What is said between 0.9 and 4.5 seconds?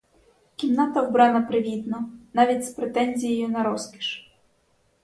вбрана привітно, навіть із претензією на розкіш.